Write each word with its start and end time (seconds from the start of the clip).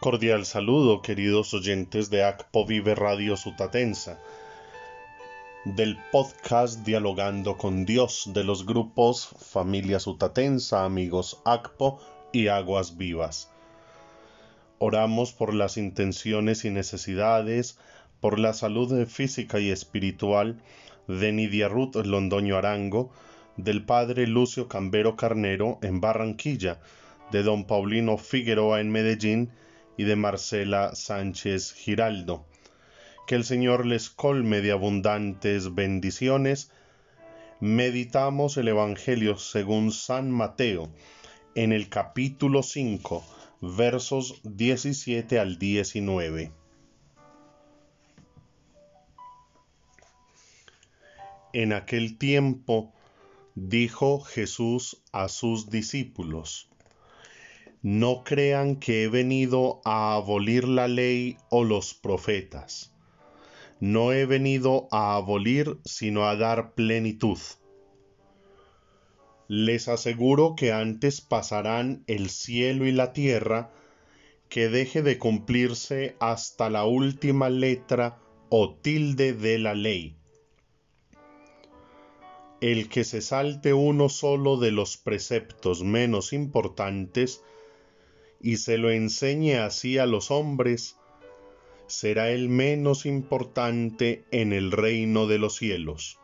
Cordial 0.00 0.46
saludo, 0.46 1.02
queridos 1.02 1.52
oyentes 1.54 2.08
de 2.08 2.22
ACPO 2.22 2.64
Vive 2.66 2.94
Radio 2.94 3.36
Sutatensa, 3.36 4.20
del 5.64 5.98
podcast 6.12 6.86
Dialogando 6.86 7.56
con 7.56 7.84
Dios 7.84 8.30
de 8.32 8.44
los 8.44 8.64
grupos 8.64 9.34
Familia 9.40 9.98
Sutatensa, 9.98 10.84
Amigos 10.84 11.42
ACPO 11.44 11.98
y 12.32 12.46
Aguas 12.46 12.96
Vivas. 12.96 13.50
Oramos 14.78 15.32
por 15.32 15.52
las 15.52 15.76
intenciones 15.76 16.64
y 16.64 16.70
necesidades, 16.70 17.76
por 18.20 18.38
la 18.38 18.52
salud 18.52 19.04
física 19.08 19.58
y 19.58 19.70
espiritual 19.72 20.62
de 21.08 21.32
Nidia 21.32 21.66
Ruth 21.66 21.96
Londoño 21.96 22.56
Arango, 22.56 23.10
del 23.56 23.84
padre 23.84 24.28
Lucio 24.28 24.68
Cambero 24.68 25.16
Carnero 25.16 25.80
en 25.82 26.00
Barranquilla, 26.00 26.78
de 27.32 27.42
don 27.42 27.64
Paulino 27.64 28.16
Figueroa 28.16 28.80
en 28.80 28.92
Medellín, 28.92 29.50
y 29.98 30.04
de 30.04 30.16
Marcela 30.16 30.94
Sánchez 30.94 31.74
Giraldo. 31.74 32.46
Que 33.26 33.34
el 33.34 33.44
Señor 33.44 33.84
les 33.84 34.08
colme 34.08 34.62
de 34.62 34.70
abundantes 34.70 35.74
bendiciones. 35.74 36.70
Meditamos 37.60 38.56
el 38.56 38.68
Evangelio 38.68 39.36
según 39.36 39.92
San 39.92 40.30
Mateo 40.30 40.88
en 41.54 41.72
el 41.72 41.88
capítulo 41.90 42.62
5, 42.62 43.24
versos 43.60 44.40
17 44.44 45.40
al 45.40 45.58
19. 45.58 46.52
En 51.52 51.72
aquel 51.72 52.18
tiempo 52.18 52.92
dijo 53.56 54.20
Jesús 54.20 55.02
a 55.10 55.28
sus 55.28 55.70
discípulos, 55.70 56.68
no 57.82 58.24
crean 58.24 58.76
que 58.76 59.04
he 59.04 59.08
venido 59.08 59.80
a 59.84 60.14
abolir 60.14 60.66
la 60.66 60.88
ley 60.88 61.36
o 61.48 61.64
los 61.64 61.94
profetas. 61.94 62.92
No 63.80 64.12
he 64.12 64.26
venido 64.26 64.88
a 64.90 65.14
abolir, 65.14 65.78
sino 65.84 66.26
a 66.26 66.34
dar 66.34 66.74
plenitud. 66.74 67.38
Les 69.46 69.88
aseguro 69.88 70.56
que 70.56 70.72
antes 70.72 71.20
pasarán 71.20 72.02
el 72.06 72.30
cielo 72.30 72.86
y 72.86 72.92
la 72.92 73.12
tierra, 73.12 73.70
que 74.48 74.68
deje 74.68 75.02
de 75.02 75.18
cumplirse 75.18 76.16
hasta 76.18 76.70
la 76.70 76.84
última 76.84 77.48
letra 77.48 78.18
o 78.48 78.74
tilde 78.74 79.32
de 79.32 79.58
la 79.58 79.74
ley. 79.74 80.16
El 82.60 82.88
que 82.88 83.04
se 83.04 83.20
salte 83.20 83.72
uno 83.72 84.08
solo 84.08 84.56
de 84.56 84.72
los 84.72 84.96
preceptos 84.96 85.84
menos 85.84 86.32
importantes, 86.32 87.42
y 88.40 88.58
se 88.58 88.78
lo 88.78 88.90
enseñe 88.90 89.56
así 89.56 89.98
a 89.98 90.06
los 90.06 90.30
hombres, 90.30 90.96
será 91.86 92.30
el 92.30 92.48
menos 92.48 93.06
importante 93.06 94.24
en 94.30 94.52
el 94.52 94.72
reino 94.72 95.26
de 95.26 95.38
los 95.38 95.56
cielos. 95.56 96.18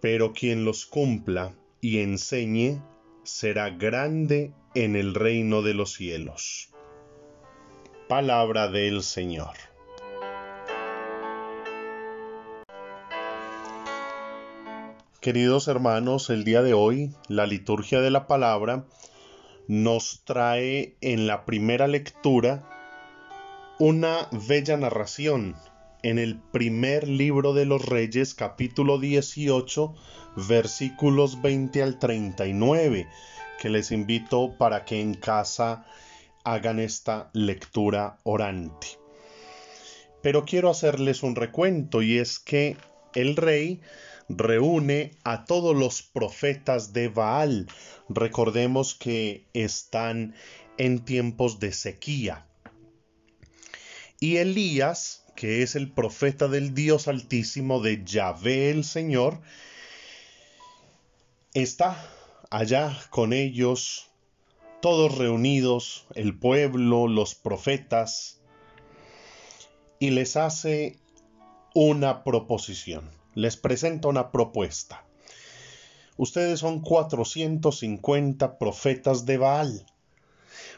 Pero 0.00 0.32
quien 0.32 0.64
los 0.64 0.86
cumpla 0.86 1.54
y 1.80 1.98
enseñe, 1.98 2.80
será 3.22 3.70
grande 3.70 4.52
en 4.74 4.96
el 4.96 5.14
reino 5.14 5.62
de 5.62 5.74
los 5.74 5.92
cielos. 5.92 6.70
Palabra 8.08 8.68
del 8.68 9.02
Señor. 9.02 9.54
Queridos 15.20 15.68
hermanos, 15.68 16.30
el 16.30 16.44
día 16.44 16.62
de 16.62 16.72
hoy 16.72 17.14
la 17.28 17.46
liturgia 17.46 18.00
de 18.00 18.10
la 18.10 18.26
palabra 18.26 18.86
nos 19.70 20.24
trae 20.24 20.96
en 21.00 21.28
la 21.28 21.44
primera 21.44 21.86
lectura 21.86 22.68
una 23.78 24.28
bella 24.48 24.76
narración 24.76 25.54
en 26.02 26.18
el 26.18 26.40
primer 26.40 27.06
libro 27.06 27.54
de 27.54 27.66
los 27.66 27.86
Reyes, 27.86 28.34
capítulo 28.34 28.98
18, 28.98 29.94
versículos 30.48 31.40
20 31.40 31.84
al 31.84 32.00
39, 32.00 33.06
que 33.60 33.68
les 33.68 33.92
invito 33.92 34.56
para 34.58 34.84
que 34.84 35.00
en 35.00 35.14
casa 35.14 35.86
hagan 36.42 36.80
esta 36.80 37.30
lectura 37.32 38.18
orante. 38.24 38.98
Pero 40.20 40.44
quiero 40.46 40.68
hacerles 40.68 41.22
un 41.22 41.36
recuento 41.36 42.02
y 42.02 42.18
es 42.18 42.40
que 42.40 42.76
el 43.14 43.36
rey 43.36 43.80
reúne 44.36 45.12
a 45.24 45.44
todos 45.44 45.76
los 45.76 46.02
profetas 46.02 46.92
de 46.92 47.08
Baal. 47.08 47.66
Recordemos 48.08 48.94
que 48.94 49.44
están 49.52 50.34
en 50.78 51.04
tiempos 51.04 51.58
de 51.58 51.72
sequía. 51.72 52.46
Y 54.20 54.36
Elías, 54.36 55.24
que 55.34 55.62
es 55.62 55.74
el 55.74 55.90
profeta 55.90 56.48
del 56.48 56.74
Dios 56.74 57.08
Altísimo 57.08 57.80
de 57.80 58.04
Yahvé 58.04 58.70
el 58.70 58.84
Señor, 58.84 59.40
está 61.54 62.08
allá 62.50 62.96
con 63.10 63.32
ellos, 63.32 64.10
todos 64.80 65.18
reunidos, 65.18 66.06
el 66.14 66.38
pueblo, 66.38 67.08
los 67.08 67.34
profetas, 67.34 68.40
y 69.98 70.10
les 70.10 70.36
hace 70.36 70.98
una 71.74 72.24
proposición 72.24 73.19
les 73.34 73.56
presento 73.56 74.08
una 74.08 74.30
propuesta. 74.30 75.04
Ustedes 76.16 76.60
son 76.60 76.80
450 76.80 78.58
profetas 78.58 79.24
de 79.24 79.38
Baal. 79.38 79.86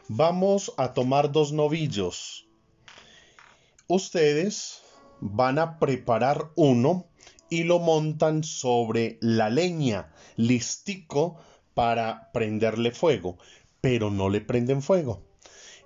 Vamos 0.08 0.72
a 0.76 0.92
tomar 0.92 1.32
dos 1.32 1.52
novillos. 1.52 2.46
Ustedes 3.88 4.82
van 5.20 5.58
a 5.58 5.78
preparar 5.78 6.50
uno 6.54 7.06
y 7.48 7.64
lo 7.64 7.78
montan 7.78 8.44
sobre 8.44 9.18
la 9.20 9.50
leña, 9.50 10.12
listico 10.36 11.36
para 11.74 12.30
prenderle 12.32 12.92
fuego, 12.92 13.38
pero 13.80 14.10
no 14.10 14.28
le 14.28 14.40
prenden 14.40 14.82
fuego. 14.82 15.22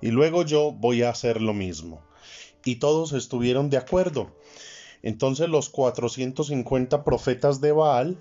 Y 0.00 0.10
luego 0.10 0.44
yo 0.44 0.72
voy 0.72 1.02
a 1.02 1.10
hacer 1.10 1.40
lo 1.40 1.54
mismo. 1.54 2.02
Y 2.64 2.76
todos 2.76 3.12
estuvieron 3.12 3.70
de 3.70 3.78
acuerdo. 3.78 4.36
Entonces 5.06 5.48
los 5.48 5.68
450 5.68 7.04
profetas 7.04 7.60
de 7.60 7.70
Baal 7.70 8.18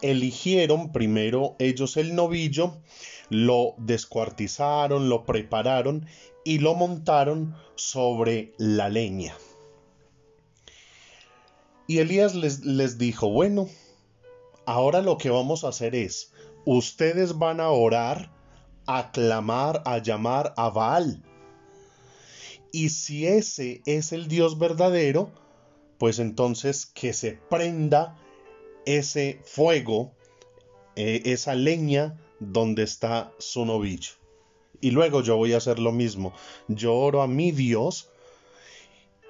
eligieron 0.00 0.90
primero 0.90 1.56
ellos 1.58 1.98
el 1.98 2.14
novillo, 2.14 2.78
lo 3.28 3.74
descuartizaron, 3.76 5.10
lo 5.10 5.26
prepararon 5.26 6.06
y 6.42 6.60
lo 6.60 6.74
montaron 6.74 7.54
sobre 7.74 8.54
la 8.56 8.88
leña. 8.88 9.36
Y 11.86 11.98
Elías 11.98 12.34
les, 12.34 12.64
les, 12.64 12.96
dijo, 12.96 13.28
bueno, 13.28 13.68
ahora 14.64 15.02
lo 15.02 15.18
que 15.18 15.28
vamos 15.28 15.64
a 15.64 15.68
hacer 15.68 15.94
es, 15.94 16.32
ustedes 16.64 17.36
van 17.36 17.60
a 17.60 17.68
orar, 17.68 18.32
a 18.86 19.12
clamar, 19.12 19.82
a 19.84 19.98
llamar 19.98 20.54
a 20.56 20.70
Baal. 20.70 21.22
Y 22.72 22.88
si 22.88 23.26
ese 23.26 23.82
es 23.84 24.12
el 24.12 24.28
Dios 24.28 24.58
verdadero, 24.58 25.41
pues 26.02 26.18
entonces 26.18 26.84
que 26.86 27.12
se 27.12 27.38
prenda 27.48 28.18
ese 28.86 29.38
fuego, 29.44 30.10
eh, 30.96 31.22
esa 31.26 31.54
leña 31.54 32.18
donde 32.40 32.82
está 32.82 33.32
su 33.38 33.64
novillo. 33.64 34.10
Y 34.80 34.90
luego 34.90 35.22
yo 35.22 35.36
voy 35.36 35.52
a 35.52 35.58
hacer 35.58 35.78
lo 35.78 35.92
mismo. 35.92 36.32
Yo 36.66 36.96
oro 36.96 37.22
a 37.22 37.28
mi 37.28 37.52
Dios 37.52 38.10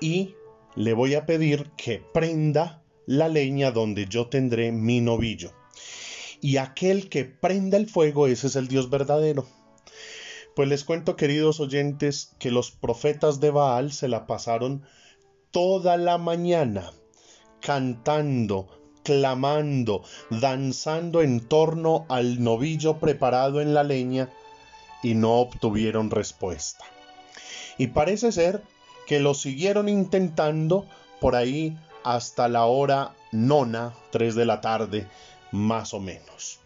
y 0.01 0.35
le 0.75 0.95
voy 0.95 1.15
a 1.15 1.27
pedir 1.27 1.71
que 1.77 2.03
prenda 2.15 2.83
la 3.05 3.29
leña 3.29 3.71
donde 3.71 4.07
yo 4.07 4.29
tendré 4.29 4.73
mi 4.73 5.03
novillo. 5.03 5.53
Y 6.41 6.57
aquel 6.57 7.11
que 7.11 7.27
prenda 7.27 7.77
el 7.77 7.87
fuego, 7.87 8.29
ese 8.29 8.47
es 8.47 8.57
el 8.57 8.69
Dios 8.69 8.89
verdadero. 8.89 9.47
Pues 10.57 10.71
les 10.71 10.85
cuento, 10.85 11.17
queridos 11.17 11.61
oyentes, 11.61 12.35
que 12.39 12.51
los 12.51 12.71
profetas 12.71 13.41
de 13.41 13.51
Baal 13.51 13.93
se 13.93 14.09
la 14.09 14.27
pasaron 14.27 14.87
toda 15.53 15.97
la 15.97 16.19
mañana 16.19 16.93
cantando, 17.61 18.69
clamando, 19.05 20.03
danzando 20.31 21.23
en 21.23 21.41
torno 21.41 22.07
al 22.09 22.43
novillo 22.43 22.99
preparado 22.99 23.61
en 23.61 23.75
la 23.75 23.85
leña 23.85 24.31
y 25.03 25.15
no 25.15 25.39
obtuvieron 25.39 26.11
respuesta. 26.11 26.85
Y 27.79 27.89
parece 27.89 28.33
ser 28.33 28.63
que 29.07 29.21
lo 29.21 29.35
siguieron 29.35 29.89
intentando 29.89 30.87
por 31.21 31.37
ahí 31.37 31.77
hasta 32.03 32.49
la 32.49 32.65
hora 32.65 33.15
nona, 33.31 33.95
tres 34.11 34.35
de 34.35 34.47
la 34.47 34.61
tarde, 34.61 35.07
más 35.53 35.95
o 35.95 36.01
menos. 36.01 36.59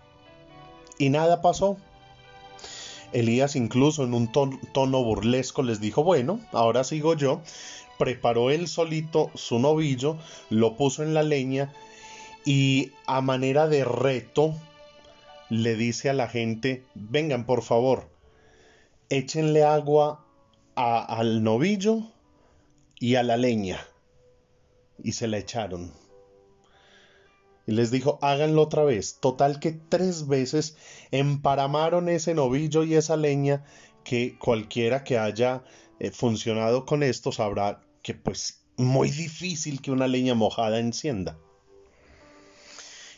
Y 0.99 1.11
nada 1.11 1.43
pasó. 1.43 1.77
Elías 3.13 3.57
incluso 3.57 4.05
en 4.05 4.15
un 4.15 4.31
tono 4.31 5.05
burlesco 5.05 5.63
les 5.63 5.81
dijo, 5.81 6.03
bueno, 6.03 6.41
ahora 6.53 6.85
sigo 6.85 7.15
yo 7.15 7.41
preparó 7.99 8.51
él 8.51 8.69
solito 8.69 9.31
su 9.35 9.59
novillo, 9.59 10.17
lo 10.51 10.77
puso 10.77 11.03
en 11.03 11.15
la 11.15 11.23
leña 11.23 11.73
y 12.45 12.93
a 13.07 13.21
manera 13.21 13.67
de 13.69 13.85
reto 13.85 14.55
le 15.49 15.77
dice 15.77 16.11
a 16.11 16.15
la 16.15 16.29
gente, 16.29 16.85
vengan 16.95 17.47
por 17.47 17.63
favor, 17.63 18.09
échenle 19.09 19.65
agua 19.65 20.25
al 20.75 21.43
novillo 21.43 22.03
y 22.99 23.17
a 23.17 23.23
la 23.23 23.37
leña. 23.37 23.81
Y 25.03 25.13
se 25.13 25.29
la 25.29 25.39
echaron. 25.39 25.93
Y 27.67 27.73
les 27.73 27.91
dijo, 27.91 28.19
háganlo 28.23 28.63
otra 28.63 28.85
vez. 28.85 29.19
Total 29.21 29.59
que 29.61 29.73
tres 29.73 30.27
veces 30.29 30.77
emparamaron 31.11 32.09
ese 32.09 32.35
novillo 32.35 32.85
y 32.85 32.95
esa 32.95 33.17
leña 33.17 33.65
que 34.05 34.39
cualquiera 34.39 35.03
que 35.03 35.19
haya 35.19 35.65
eh, 35.99 36.11
funcionado 36.11 36.87
con 36.87 37.03
esto 37.03 37.33
sabrá 37.33 37.83
que 38.07 38.15
pues 38.15 38.63
muy 38.77 39.11
difícil 39.11 39.83
que 39.83 39.91
una 39.91 40.07
leña 40.07 40.37
mojada 40.37 40.79
encienda. 40.79 41.37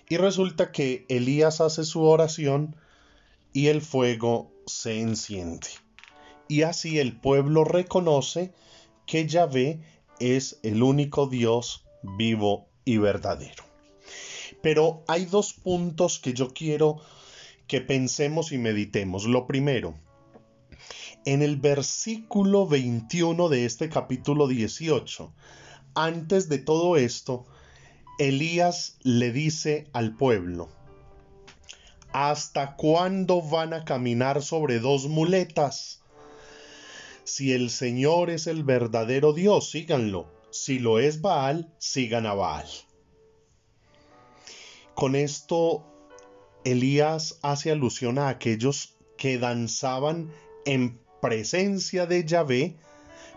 Y 0.09 0.17
resulta 0.17 0.73
que 0.73 1.05
Elías 1.11 1.61
hace 1.61 1.85
su 1.85 2.05
oración 2.05 2.75
y 3.53 3.67
el 3.67 3.83
fuego 3.83 4.51
se 4.67 4.99
enciende. 4.99 5.69
Y 6.49 6.63
así 6.63 6.99
el 6.99 7.21
pueblo 7.21 7.65
reconoce 7.65 8.55
que 9.05 9.27
Yahvé 9.27 9.83
es 10.21 10.59
el 10.63 10.83
único 10.83 11.27
Dios 11.27 11.85
vivo 12.03 12.67
y 12.87 12.97
verdadero. 12.97 13.65
Pero 14.63 15.05
hay 15.07 15.27
dos 15.27 15.53
puntos 15.53 16.19
que 16.19 16.33
yo 16.33 16.55
quiero 16.55 16.97
que 17.67 17.83
pensemos 17.83 18.53
y 18.53 18.57
meditemos. 18.57 19.27
Lo 19.27 19.47
primero, 19.47 19.99
en 21.29 21.43
el 21.43 21.59
versículo 21.59 22.67
21 22.67 23.51
de 23.51 23.67
este 23.67 23.91
capítulo 23.91 24.49
18, 24.49 25.31
antes 25.95 26.49
de 26.49 26.57
todo 26.57 26.97
esto, 26.97 27.45
Elías 28.19 28.97
le 29.03 29.31
dice 29.31 29.89
al 29.93 30.17
pueblo, 30.17 30.71
¿Hasta 32.15 32.77
cuándo 32.77 33.43
van 33.43 33.75
a 33.75 33.85
caminar 33.85 34.41
sobre 34.41 34.79
dos 34.79 35.07
muletas? 35.09 36.01
Si 37.25 37.53
el 37.53 37.69
Señor 37.69 38.31
es 38.31 38.47
el 38.47 38.65
verdadero 38.65 39.35
Dios, 39.35 39.71
síganlo. 39.71 40.33
Si 40.49 40.79
lo 40.79 40.99
es 40.99 41.21
Baal, 41.21 41.71
sigan 41.77 42.25
a 42.25 42.33
Baal. 42.33 42.69
Con 44.95 45.15
esto, 45.15 45.85
Elías 46.65 47.39
hace 47.43 47.71
alusión 47.71 48.19
a 48.19 48.31
aquellos 48.31 48.97
que 49.19 49.37
danzaban 49.37 50.33
en 50.65 50.99
presencia 51.21 52.07
de 52.07 52.25
Yahvé, 52.25 52.77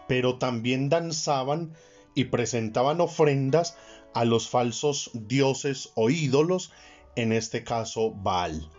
pero 0.07 0.37
también 0.37 0.89
danzaban 0.89 1.73
y 2.15 2.25
presentaban 2.25 3.01
ofrendas 3.01 3.77
a 4.13 4.25
los 4.25 4.49
falsos 4.49 5.11
dioses 5.13 5.91
o 5.95 6.09
ídolos, 6.09 6.71
en 7.15 7.31
este 7.31 7.63
caso 7.63 8.11
Baal. 8.11 8.69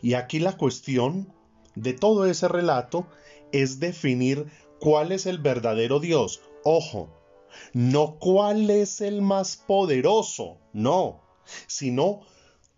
Y 0.00 0.14
aquí 0.14 0.38
la 0.38 0.56
cuestión 0.56 1.32
de 1.74 1.92
todo 1.92 2.26
ese 2.26 2.48
relato 2.48 3.06
es 3.52 3.80
definir 3.80 4.46
cuál 4.80 5.12
es 5.12 5.26
el 5.26 5.38
verdadero 5.38 6.00
Dios. 6.00 6.40
Ojo, 6.64 7.08
no 7.72 8.18
cuál 8.18 8.70
es 8.70 9.00
el 9.00 9.22
más 9.22 9.56
poderoso, 9.56 10.58
no, 10.72 11.22
sino 11.66 12.20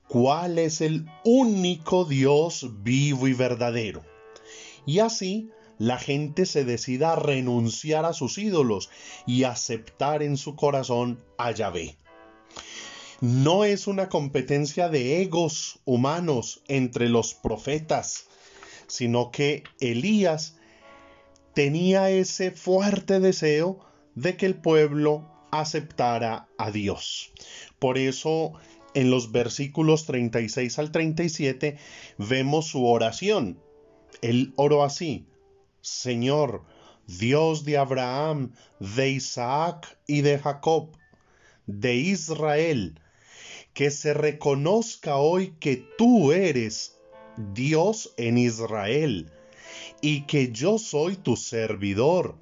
cuál 0.08 0.58
es 0.58 0.81
el 0.81 1.06
único 1.25 2.05
Dios 2.05 2.69
vivo 2.82 3.28
y 3.28 3.34
verdadero. 3.34 4.13
Y 4.86 4.98
así 5.00 5.50
la 5.78 5.98
gente 5.98 6.46
se 6.46 6.64
decida 6.64 7.12
a 7.12 7.16
renunciar 7.16 8.04
a 8.04 8.12
sus 8.12 8.38
ídolos 8.38 8.90
y 9.26 9.44
aceptar 9.44 10.22
en 10.22 10.36
su 10.36 10.54
corazón 10.56 11.22
a 11.38 11.50
Yahvé. 11.50 11.96
No 13.20 13.64
es 13.64 13.86
una 13.86 14.08
competencia 14.08 14.88
de 14.88 15.22
egos 15.22 15.81
humanos 15.84 16.62
entre 16.69 17.08
los 17.08 17.34
profetas, 17.34 18.26
sino 18.86 19.31
que 19.31 19.64
Elías 19.81 20.56
tenía 21.54 22.10
ese 22.10 22.50
fuerte 22.50 23.20
deseo 23.20 23.80
de 24.14 24.37
que 24.37 24.46
el 24.46 24.56
pueblo 24.56 25.30
aceptara 25.50 26.48
a 26.58 26.70
Dios. 26.70 27.32
Por 27.78 27.96
eso 27.98 28.52
en 28.94 29.10
los 29.10 29.32
versículos 29.32 30.06
36 30.06 30.78
al 30.78 30.92
37 30.92 31.78
vemos 32.19 32.66
su 32.66 32.87
oración. 32.87 33.63
Él 34.22 34.52
oró 34.56 34.84
así, 34.84 35.26
Señor, 35.81 36.62
Dios 37.06 37.64
de 37.64 37.76
Abraham, 37.76 38.52
de 38.81 39.11
Isaac 39.11 39.99
y 40.06 40.22
de 40.22 40.38
Jacob, 40.38 40.96
de 41.66 41.96
Israel, 41.96 43.00
que 43.75 43.90
se 43.90 44.14
reconozca 44.14 45.16
hoy 45.16 45.55
que 45.61 45.76
tú 45.99 46.32
eres 46.32 46.99
Dios 47.37 48.14
en 48.16 48.38
Israel, 48.38 49.31
y 50.00 50.22
que 50.22 50.52
yo 50.52 50.78
soy 50.78 51.16
tu 51.16 51.37
servidor, 51.37 52.37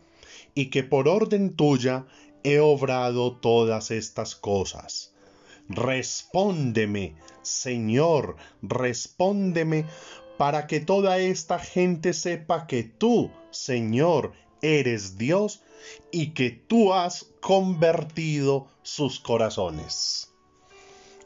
y 0.55 0.67
que 0.67 0.83
por 0.83 1.09
orden 1.09 1.55
tuya 1.57 2.07
he 2.45 2.59
obrado 2.61 3.37
todas 3.37 3.91
estas 3.91 4.35
cosas. 4.35 5.15
Respóndeme, 5.69 7.15
Señor, 7.43 8.37
respóndeme 8.61 9.87
para 10.43 10.67
que 10.67 10.81
toda 10.81 11.19
esta 11.19 11.61
gente 11.61 12.13
sepa 12.13 12.67
que 12.67 12.83
tú, 12.83 13.31
Señor, 13.53 14.33
eres 14.61 15.17
Dios 15.17 15.63
y 16.11 16.31
que 16.31 16.51
tú 16.51 16.93
has 16.93 17.27
convertido 17.41 18.67
sus 18.83 19.21
corazones. 19.21 20.33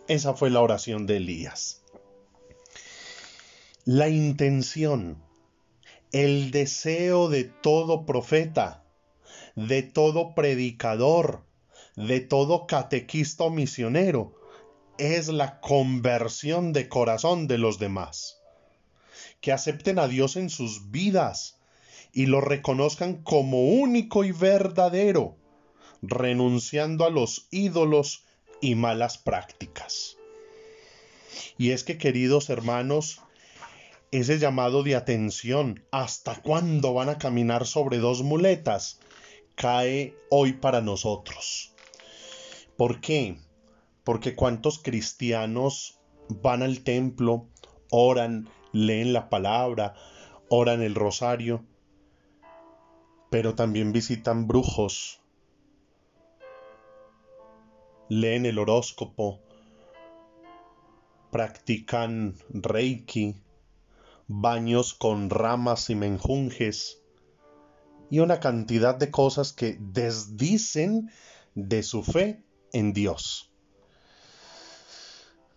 Esa 0.06 0.34
fue 0.34 0.50
la 0.50 0.60
oración 0.60 1.06
de 1.06 1.16
Elías. 1.16 1.82
La 3.86 4.10
intención, 4.10 5.16
el 6.12 6.50
deseo 6.50 7.30
de 7.30 7.44
todo 7.44 8.04
profeta, 8.04 8.84
de 9.54 9.82
todo 9.82 10.34
predicador, 10.34 11.42
de 11.96 12.20
todo 12.20 12.66
catequista 12.66 13.44
o 13.44 13.50
misionero, 13.50 14.34
es 14.98 15.28
la 15.28 15.58
conversión 15.62 16.74
de 16.74 16.90
corazón 16.90 17.48
de 17.48 17.56
los 17.56 17.78
demás. 17.78 18.35
Que 19.46 19.52
acepten 19.52 20.00
a 20.00 20.08
Dios 20.08 20.34
en 20.34 20.50
sus 20.50 20.90
vidas 20.90 21.60
y 22.12 22.26
lo 22.26 22.40
reconozcan 22.40 23.22
como 23.22 23.68
único 23.68 24.24
y 24.24 24.32
verdadero, 24.32 25.36
renunciando 26.02 27.04
a 27.04 27.10
los 27.10 27.46
ídolos 27.52 28.24
y 28.60 28.74
malas 28.74 29.18
prácticas. 29.18 30.16
Y 31.58 31.70
es 31.70 31.84
que, 31.84 31.96
queridos 31.96 32.50
hermanos, 32.50 33.20
ese 34.10 34.40
llamado 34.40 34.82
de 34.82 34.96
atención, 34.96 35.84
¿hasta 35.92 36.42
cuándo 36.42 36.92
van 36.92 37.08
a 37.08 37.18
caminar 37.18 37.68
sobre 37.68 37.98
dos 37.98 38.24
muletas? 38.24 38.98
cae 39.54 40.16
hoy 40.28 40.54
para 40.54 40.80
nosotros. 40.80 41.72
¿Por 42.76 43.00
qué? 43.00 43.38
Porque 44.02 44.34
cuántos 44.34 44.80
cristianos 44.80 46.00
van 46.30 46.64
al 46.64 46.80
templo, 46.80 47.46
oran, 47.92 48.48
leen 48.76 49.12
la 49.12 49.30
palabra, 49.30 49.94
oran 50.48 50.82
el 50.82 50.94
rosario, 50.94 51.64
pero 53.30 53.54
también 53.54 53.92
visitan 53.92 54.46
brujos, 54.46 55.20
leen 58.08 58.44
el 58.44 58.58
horóscopo, 58.58 59.40
practican 61.30 62.34
reiki, 62.50 63.36
baños 64.28 64.92
con 64.94 65.30
ramas 65.30 65.88
y 65.90 65.94
menjunjes, 65.94 67.02
y 68.10 68.20
una 68.20 68.40
cantidad 68.40 68.94
de 68.94 69.10
cosas 69.10 69.52
que 69.52 69.78
desdicen 69.80 71.10
de 71.54 71.82
su 71.82 72.02
fe 72.02 72.44
en 72.72 72.92
Dios. 72.92 73.50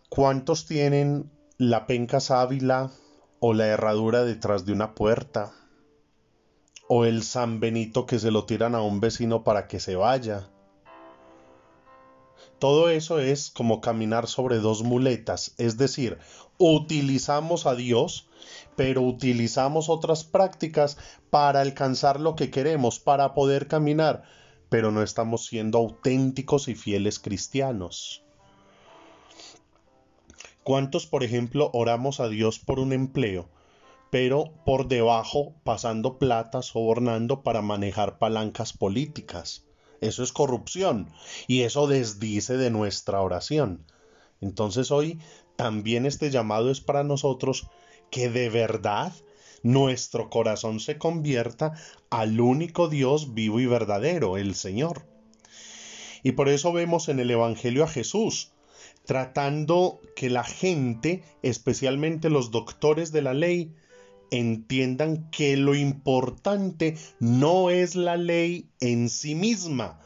¿Cuántos 0.07 0.65
tienen 0.65 1.29
la 1.57 1.85
penca 1.85 2.19
sábila 2.19 2.89
o 3.39 3.53
la 3.53 3.67
herradura 3.67 4.24
detrás 4.24 4.65
de 4.65 4.74
una 4.74 4.96
puerta? 4.96 5.53
¿O 6.88 7.05
el 7.05 7.24
San 7.24 7.60
Benito 7.60 8.05
que 8.05 8.19
se 8.19 8.31
lo 8.31 8.46
tiran 8.46 8.75
a 8.75 8.81
un 8.81 9.00
vecino 9.00 9.43
para 9.43 9.67
que 9.67 9.79
se 9.79 9.96
vaya? 9.96 10.50
Todo 12.60 12.89
eso 12.89 13.19
es 13.19 13.51
como 13.51 13.79
caminar 13.79 14.27
sobre 14.27 14.58
dos 14.58 14.84
muletas, 14.84 15.53
es 15.58 15.77
decir, 15.77 16.17
utilizamos 16.58 17.65
a 17.65 17.75
Dios, 17.75 18.27
pero 18.75 19.01
utilizamos 19.01 19.88
otras 19.88 20.25
prácticas 20.25 20.98
para 21.29 21.62
alcanzar 21.62 22.19
lo 22.19 22.36
que 22.36 22.51
queremos, 22.51 23.00
para 23.00 23.34
poder 23.34 23.67
caminar, 23.67 24.24
pero 24.67 24.91
no 24.91 25.01
estamos 25.03 25.46
siendo 25.46 25.77
auténticos 25.77 26.67
y 26.67 26.75
fieles 26.75 27.19
cristianos. 27.19 28.25
¿Cuántos, 30.63 31.08
por 31.08 31.24
ejemplo, 31.24 31.72
oramos 31.74 32.20
a 32.20 32.28
Dios 32.28 32.60
por 32.60 32.80
un 32.80 32.94
empleo, 32.94 33.50
pero 34.10 34.51
por 34.66 34.88
debajo 34.88 35.54
pasando 35.63 36.20
plata, 36.20 36.62
sobornando 36.62 37.44
para 37.44 37.62
manejar 37.62 38.20
palancas 38.20 38.74
políticas? 38.74 39.66
Eso 40.01 40.24
es 40.24 40.32
corrupción 40.32 41.10
y 41.48 41.62
eso 41.62 41.88
desdice 41.88 42.58
de 42.58 42.70
nuestra 42.70 43.22
oración. 43.22 43.86
Entonces 44.42 44.92
hoy 44.92 45.20
también 45.56 46.06
este 46.06 46.30
llamado 46.30 46.72
es 46.72 46.82
para 46.82 47.04
nosotros 47.04 47.68
que 48.10 48.30
de 48.30 48.50
verdad 48.50 49.13
nuestro 49.63 50.30
corazón 50.30 50.80
se 50.80 50.98
convierta 50.98 51.74
al 52.10 52.39
único 52.39 52.88
Dios 52.88 53.34
vivo 53.34 53.60
y 53.60 53.66
verdadero, 53.66 54.38
el 54.38 54.56
Señor. 54.56 55.06
Y 56.24 56.34
por 56.34 56.50
eso 56.50 56.72
vemos 56.74 57.10
en 57.10 57.20
el 57.20 57.32
Evangelio 57.32 57.84
a 57.84 57.88
Jesús 57.88 58.51
tratando 59.05 60.00
que 60.15 60.29
la 60.29 60.43
gente, 60.43 61.24
especialmente 61.41 62.29
los 62.29 62.51
doctores 62.51 63.12
de 63.12 63.21
la 63.21 63.33
ley, 63.33 63.74
entiendan 64.31 65.29
que 65.31 65.57
lo 65.57 65.75
importante 65.75 66.98
no 67.19 67.69
es 67.69 67.95
la 67.95 68.17
ley 68.17 68.69
en 68.79 69.09
sí 69.09 69.36
misma, 69.36 70.00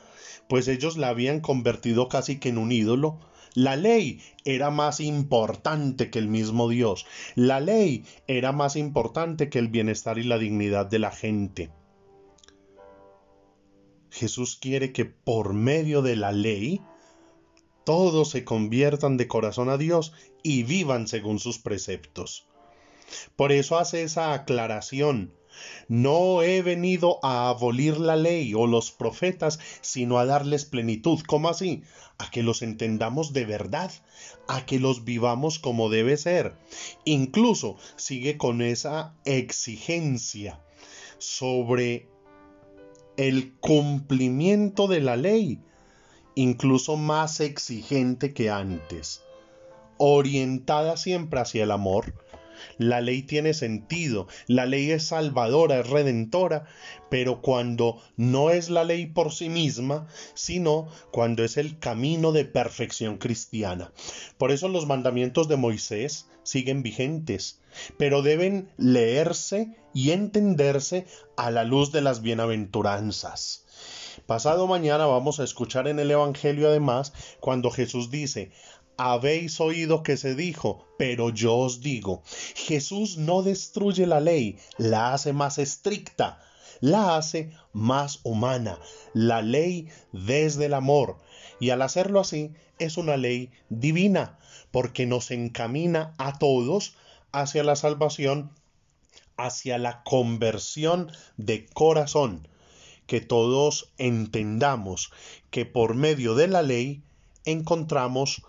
pues 0.47 0.67
ellos 0.67 0.97
la 0.97 1.09
habían 1.09 1.39
convertido 1.41 2.07
casi 2.07 2.39
que 2.39 2.49
en 2.49 2.57
un 2.57 2.71
ídolo. 2.71 3.19
La 3.55 3.75
ley 3.75 4.19
era 4.45 4.71
más 4.71 4.99
importante 4.99 6.09
que 6.09 6.19
el 6.19 6.27
mismo 6.27 6.69
Dios. 6.69 7.05
La 7.35 7.59
ley 7.59 8.03
era 8.27 8.51
más 8.51 8.75
importante 8.75 9.49
que 9.49 9.59
el 9.59 9.67
bienestar 9.67 10.17
y 10.17 10.23
la 10.23 10.39
dignidad 10.39 10.87
de 10.87 10.99
la 10.99 11.11
gente. 11.11 11.69
Jesús 14.09 14.57
quiere 14.59 14.91
que 14.91 15.05
por 15.05 15.53
medio 15.53 16.01
de 16.01 16.15
la 16.15 16.31
ley 16.31 16.81
todos 17.83 18.29
se 18.29 18.43
conviertan 18.43 19.17
de 19.17 19.27
corazón 19.27 19.69
a 19.69 19.77
Dios 19.77 20.13
y 20.41 20.63
vivan 20.63 21.07
según 21.07 21.39
sus 21.39 21.59
preceptos. 21.59 22.47
Por 23.35 23.51
eso 23.51 23.77
hace 23.77 24.03
esa 24.03 24.33
aclaración. 24.33 25.33
No 25.87 26.41
he 26.41 26.61
venido 26.63 27.19
a 27.21 27.49
abolir 27.49 27.99
la 27.99 28.15
ley 28.15 28.53
o 28.55 28.65
los 28.65 28.91
profetas, 28.91 29.59
sino 29.81 30.17
a 30.17 30.25
darles 30.25 30.65
plenitud. 30.65 31.19
¿Cómo 31.27 31.49
así? 31.49 31.83
A 32.17 32.31
que 32.31 32.41
los 32.41 32.61
entendamos 32.61 33.33
de 33.33 33.45
verdad, 33.45 33.91
a 34.47 34.65
que 34.65 34.79
los 34.79 35.03
vivamos 35.03 35.59
como 35.59 35.89
debe 35.89 36.17
ser. 36.17 36.55
Incluso 37.05 37.77
sigue 37.97 38.37
con 38.37 38.61
esa 38.61 39.13
exigencia 39.25 40.59
sobre 41.19 42.07
el 43.15 43.53
cumplimiento 43.59 44.87
de 44.87 45.01
la 45.01 45.15
ley, 45.15 45.61
incluso 46.35 46.97
más 46.97 47.39
exigente 47.39 48.33
que 48.33 48.49
antes, 48.49 49.23
orientada 49.97 50.97
siempre 50.97 51.39
hacia 51.39 51.63
el 51.63 51.71
amor, 51.71 52.13
la 52.77 53.01
ley 53.01 53.23
tiene 53.23 53.53
sentido, 53.53 54.27
la 54.47 54.65
ley 54.65 54.91
es 54.91 55.07
salvadora, 55.07 55.79
es 55.79 55.89
redentora, 55.89 56.65
pero 57.09 57.41
cuando 57.41 58.01
no 58.15 58.49
es 58.49 58.69
la 58.69 58.83
ley 58.83 59.05
por 59.05 59.31
sí 59.31 59.49
misma, 59.49 60.07
sino 60.33 60.87
cuando 61.11 61.43
es 61.43 61.57
el 61.57 61.77
camino 61.79 62.31
de 62.31 62.45
perfección 62.45 63.17
cristiana. 63.17 63.91
Por 64.37 64.51
eso 64.51 64.67
los 64.67 64.87
mandamientos 64.87 65.47
de 65.47 65.57
Moisés 65.57 66.27
siguen 66.43 66.83
vigentes, 66.83 67.61
pero 67.97 68.21
deben 68.21 68.69
leerse 68.77 69.75
y 69.93 70.11
entenderse 70.11 71.05
a 71.37 71.51
la 71.51 71.63
luz 71.63 71.91
de 71.91 72.01
las 72.01 72.21
bienaventuranzas. 72.21 73.62
Pasado 74.25 74.67
mañana 74.67 75.05
vamos 75.05 75.39
a 75.39 75.43
escuchar 75.43 75.87
en 75.87 75.99
el 75.99 76.11
Evangelio 76.11 76.67
además 76.67 77.13
cuando 77.39 77.71
Jesús 77.71 78.11
dice, 78.11 78.51
habéis 78.97 79.59
oído 79.59 80.03
que 80.03 80.17
se 80.17 80.35
dijo, 80.35 80.85
pero 80.97 81.29
yo 81.29 81.55
os 81.55 81.81
digo, 81.81 82.21
Jesús 82.55 83.17
no 83.17 83.41
destruye 83.41 84.05
la 84.05 84.19
ley, 84.19 84.57
la 84.77 85.13
hace 85.13 85.33
más 85.33 85.57
estricta, 85.57 86.41
la 86.79 87.17
hace 87.17 87.51
más 87.71 88.19
humana, 88.23 88.77
la 89.13 89.41
ley 89.41 89.89
desde 90.11 90.65
el 90.65 90.73
amor. 90.73 91.17
Y 91.59 91.71
al 91.71 91.81
hacerlo 91.81 92.19
así, 92.19 92.51
es 92.79 92.97
una 92.97 93.17
ley 93.17 93.51
divina, 93.69 94.37
porque 94.71 95.05
nos 95.05 95.31
encamina 95.31 96.13
a 96.17 96.37
todos 96.37 96.95
hacia 97.31 97.63
la 97.63 97.75
salvación, 97.75 98.51
hacia 99.37 99.77
la 99.77 100.03
conversión 100.03 101.11
de 101.37 101.65
corazón, 101.65 102.47
que 103.07 103.21
todos 103.21 103.91
entendamos 103.97 105.11
que 105.49 105.65
por 105.65 105.95
medio 105.95 106.35
de 106.35 106.47
la 106.47 106.61
ley 106.61 107.03
encontramos 107.45 108.43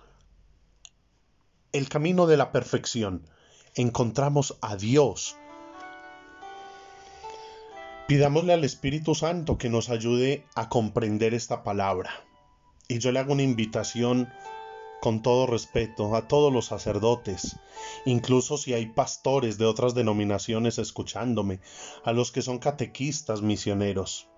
el 1.72 1.88
camino 1.88 2.26
de 2.26 2.36
la 2.36 2.52
perfección. 2.52 3.26
Encontramos 3.74 4.56
a 4.60 4.76
Dios. 4.76 5.36
Pidámosle 8.06 8.52
al 8.52 8.64
Espíritu 8.64 9.14
Santo 9.14 9.58
que 9.58 9.70
nos 9.70 9.90
ayude 9.90 10.44
a 10.54 10.68
comprender 10.68 11.34
esta 11.34 11.64
palabra. 11.64 12.10
Y 12.86 12.98
yo 12.98 13.10
le 13.10 13.18
hago 13.18 13.32
una 13.32 13.42
invitación 13.42 14.28
con 15.00 15.20
todo 15.20 15.46
respeto 15.46 16.14
a 16.14 16.28
todos 16.28 16.52
los 16.52 16.66
sacerdotes, 16.66 17.56
incluso 18.06 18.56
si 18.56 18.72
hay 18.72 18.86
pastores 18.86 19.58
de 19.58 19.66
otras 19.66 19.94
denominaciones 19.94 20.78
escuchándome, 20.78 21.60
a 22.04 22.12
los 22.12 22.32
que 22.32 22.40
son 22.40 22.58
catequistas 22.58 23.42
misioneros. 23.42 24.28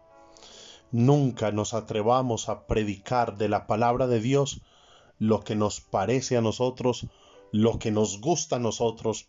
Nunca 0.93 1.53
nos 1.53 1.75
atrevamos 1.75 2.49
a 2.49 2.67
predicar 2.67 3.37
de 3.37 3.49
la 3.49 3.67
palabra 3.67 4.07
de 4.07 4.21
Dios 4.21 4.63
lo 5.19 5.41
que 5.41 5.57
nos 5.57 5.81
parece 5.81 6.37
a 6.37 6.41
nosotros 6.41 7.09
lo 7.53 7.79
que 7.79 7.91
nos 7.91 8.21
gusta 8.21 8.57
a 8.57 8.59
nosotros, 8.59 9.29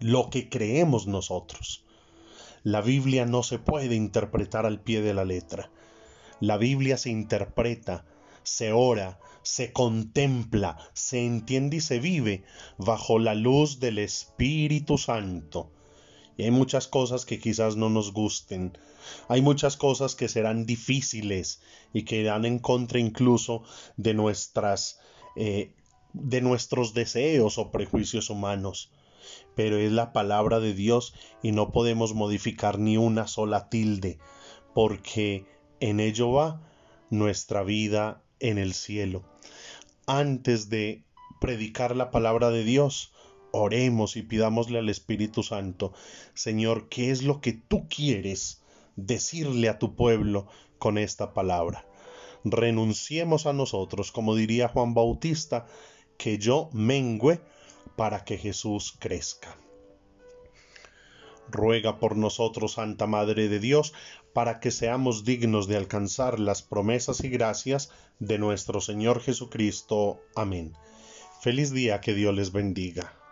lo 0.00 0.30
que 0.30 0.48
creemos 0.48 1.06
nosotros. 1.06 1.84
La 2.62 2.80
Biblia 2.80 3.26
no 3.26 3.42
se 3.42 3.58
puede 3.58 3.94
interpretar 3.94 4.66
al 4.66 4.80
pie 4.80 5.02
de 5.02 5.14
la 5.14 5.24
letra. 5.24 5.70
La 6.40 6.56
Biblia 6.56 6.96
se 6.96 7.10
interpreta, 7.10 8.06
se 8.42 8.72
ora, 8.72 9.18
se 9.42 9.72
contempla, 9.72 10.78
se 10.94 11.24
entiende 11.24 11.76
y 11.76 11.80
se 11.80 11.98
vive 11.98 12.44
bajo 12.78 13.18
la 13.18 13.34
luz 13.34 13.78
del 13.78 13.98
Espíritu 13.98 14.96
Santo. 14.96 15.70
Y 16.36 16.44
hay 16.44 16.50
muchas 16.50 16.88
cosas 16.88 17.24
que 17.24 17.38
quizás 17.38 17.76
no 17.76 17.90
nos 17.90 18.12
gusten, 18.12 18.76
hay 19.28 19.42
muchas 19.42 19.76
cosas 19.76 20.14
que 20.14 20.28
serán 20.28 20.66
difíciles 20.66 21.60
y 21.92 22.04
que 22.04 22.20
irán 22.20 22.44
en 22.44 22.58
contra 22.58 22.98
incluso 22.98 23.62
de 23.96 24.14
nuestras 24.14 24.98
eh, 25.36 25.72
de 26.12 26.40
nuestros 26.40 26.94
deseos 26.94 27.58
o 27.58 27.70
prejuicios 27.72 28.30
humanos, 28.30 28.92
pero 29.54 29.78
es 29.78 29.90
la 29.90 30.12
palabra 30.12 30.60
de 30.60 30.72
Dios 30.72 31.12
y 31.42 31.52
no 31.52 31.72
podemos 31.72 32.14
modificar 32.14 32.78
ni 32.78 32.96
una 32.96 33.26
sola 33.26 33.68
tilde, 33.68 34.18
porque 34.74 35.44
en 35.80 35.98
ello 35.98 36.30
va 36.30 36.62
nuestra 37.10 37.64
vida 37.64 38.22
en 38.38 38.58
el 38.58 38.74
cielo. 38.74 39.24
Antes 40.06 40.68
de 40.68 41.02
predicar 41.40 41.96
la 41.96 42.10
palabra 42.10 42.50
de 42.50 42.62
Dios, 42.62 43.12
oremos 43.54 44.16
y 44.16 44.22
pidámosle 44.22 44.78
al 44.78 44.88
Espíritu 44.88 45.42
Santo, 45.42 45.92
Señor, 46.34 46.88
¿qué 46.88 47.10
es 47.10 47.22
lo 47.22 47.40
que 47.40 47.52
tú 47.52 47.88
quieres 47.88 48.62
decirle 48.96 49.68
a 49.68 49.78
tu 49.78 49.94
pueblo 49.94 50.48
con 50.78 50.98
esta 50.98 51.32
palabra? 51.32 51.86
Renunciemos 52.44 53.46
a 53.46 53.52
nosotros, 53.52 54.10
como 54.12 54.34
diría 54.34 54.68
Juan 54.68 54.92
Bautista, 54.92 55.66
que 56.18 56.36
yo 56.38 56.68
mengüe 56.72 57.40
para 57.96 58.24
que 58.24 58.38
Jesús 58.38 58.96
crezca. 58.98 59.56
Ruega 61.48 62.00
por 62.00 62.16
nosotros, 62.16 62.72
Santa 62.72 63.06
Madre 63.06 63.48
de 63.48 63.60
Dios, 63.60 63.94
para 64.32 64.58
que 64.58 64.72
seamos 64.72 65.24
dignos 65.24 65.68
de 65.68 65.76
alcanzar 65.76 66.40
las 66.40 66.62
promesas 66.62 67.22
y 67.22 67.28
gracias 67.28 67.92
de 68.18 68.38
nuestro 68.38 68.80
Señor 68.80 69.20
Jesucristo. 69.20 70.20
Amén. 70.34 70.72
Feliz 71.40 71.72
día, 71.72 72.00
que 72.00 72.14
Dios 72.14 72.34
les 72.34 72.50
bendiga. 72.50 73.23